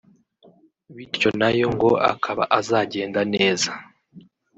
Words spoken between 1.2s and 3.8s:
nayo ngo akaba azagenda neza